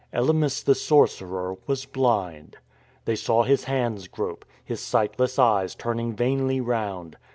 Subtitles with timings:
[0.11, 2.57] Elymas, the sorcerer, was blind.
[3.05, 7.17] They saw his hands grope, his sightless eyes turning vainly round.